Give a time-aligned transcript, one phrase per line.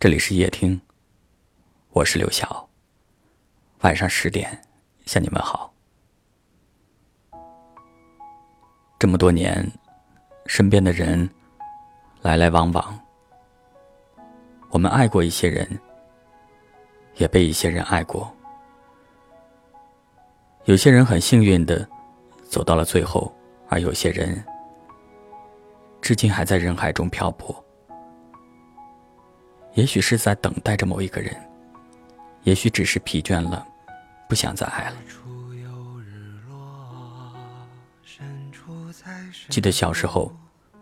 [0.00, 0.80] 这里是夜听，
[1.90, 2.66] 我是刘晓。
[3.82, 4.58] 晚上十点
[5.04, 5.70] 向你们好。
[8.98, 9.70] 这么多年，
[10.46, 11.28] 身边的人
[12.22, 12.98] 来来往往，
[14.70, 15.68] 我们爱过一些人，
[17.16, 18.34] 也被一些人爱过。
[20.64, 21.86] 有些人很幸运的
[22.48, 23.30] 走到了最后，
[23.68, 24.42] 而有些人
[26.00, 27.62] 至今还在人海中漂泊。
[29.74, 31.34] 也许是在等待着某一个人，
[32.42, 33.64] 也许只是疲倦了，
[34.28, 34.96] 不想再爱了。
[39.48, 40.34] 记得小时候，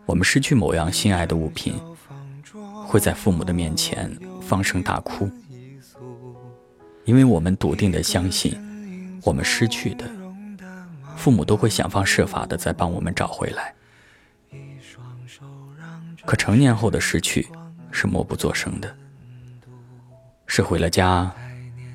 [0.07, 1.75] 我们失去某样心爱的物品，
[2.87, 4.11] 会在父母的面前
[4.41, 5.31] 放声大哭，
[7.05, 10.11] 因为我们笃定的相信，我们失去的，
[11.17, 13.75] 父母都会想方设法的再帮我们找回来。
[16.25, 17.47] 可成年后的失去。
[17.91, 18.95] 是默不作声的，
[20.47, 21.31] 是回了家，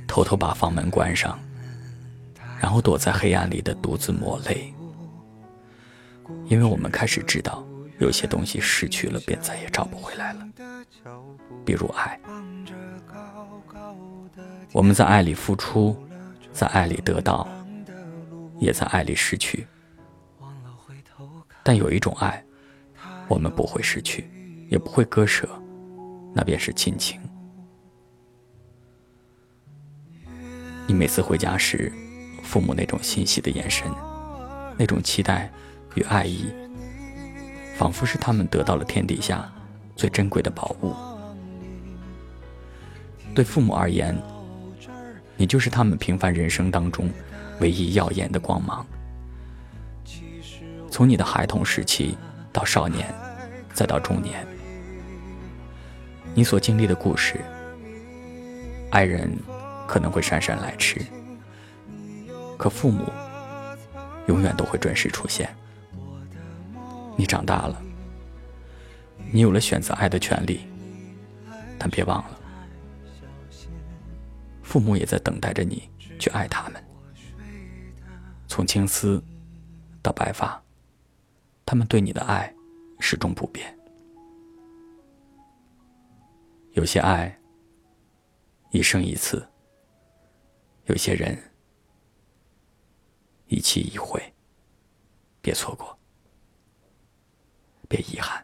[0.07, 1.39] 偷偷把房门关上，
[2.59, 4.73] 然后躲在黑暗里的独自抹泪。
[6.45, 7.65] 因为我们开始知道，
[7.99, 10.47] 有些东西失去了便再也找不回来了，
[11.65, 12.19] 比如爱。
[14.71, 15.95] 我们在爱里付出，
[16.51, 17.47] 在爱里得到，
[18.59, 19.67] 也在爱里失去。
[21.61, 22.43] 但有一种爱，
[23.27, 24.29] 我们不会失去，
[24.69, 25.47] 也不会割舍。
[26.33, 27.19] 那便是亲情。
[30.87, 31.91] 你每次回家时，
[32.43, 33.89] 父母那种欣喜的眼神，
[34.77, 35.49] 那种期待
[35.95, 36.51] 与爱意，
[37.77, 39.49] 仿佛是他们得到了天底下
[39.95, 40.93] 最珍贵的宝物。
[43.33, 44.15] 对父母而言，
[45.37, 47.09] 你就是他们平凡人生当中
[47.61, 48.85] 唯一耀眼的光芒。
[50.91, 52.17] 从你的孩童时期
[52.51, 53.11] 到少年，
[53.73, 54.45] 再到中年。
[56.35, 57.39] 你所经历的故事，
[58.89, 59.31] 爱人
[59.87, 60.99] 可能会姗姗来迟，
[62.57, 63.05] 可父母
[64.27, 65.55] 永远都会准时出现。
[67.15, 67.79] 你长大了，
[69.31, 70.61] 你有了选择爱的权利，
[71.77, 72.39] 但别忘了，
[74.63, 76.83] 父母也在等待着你去爱他们。
[78.47, 79.23] 从青丝
[80.01, 80.59] 到白发，
[81.63, 82.51] 他们对你的爱
[82.99, 83.77] 始终不变。
[86.73, 87.39] 有些爱，
[88.71, 89.37] 一生一次；
[90.85, 91.37] 有些人，
[93.47, 94.21] 一期一会。
[95.39, 95.97] 别错过，
[97.89, 98.43] 别遗憾。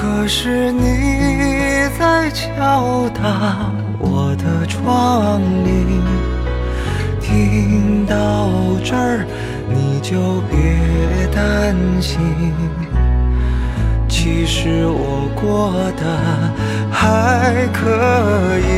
[0.00, 6.00] 可是你在敲打我的窗棂，
[7.20, 8.48] 听到
[8.84, 9.26] 这儿
[9.68, 12.20] 你就别担心，
[14.06, 16.04] 其实我过得
[16.92, 18.70] 还可以。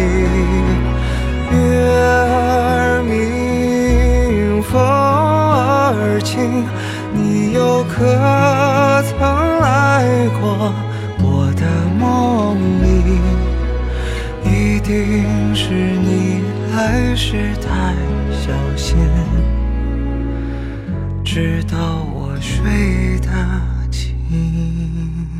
[1.52, 1.58] 月
[1.98, 6.64] 儿明，风儿轻，
[7.12, 7.98] 你又可
[9.02, 9.20] 曾
[9.60, 10.72] 来过？
[11.60, 11.66] 的
[11.98, 12.86] 梦里
[14.44, 16.40] 一定是你
[16.72, 17.94] 来时太
[18.32, 18.96] 小心，
[21.22, 23.28] 直到我睡得
[23.90, 25.39] 轻。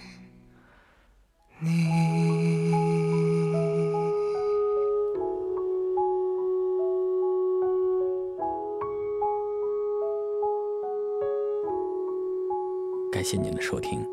[13.21, 14.03] 感谢您的收听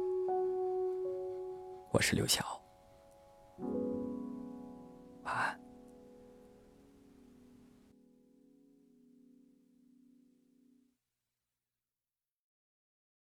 [1.92, 2.44] 我是刘晓。
[5.22, 5.67] 晚安。